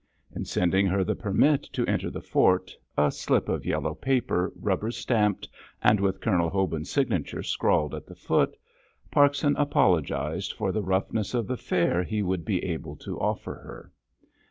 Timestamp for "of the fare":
11.35-12.01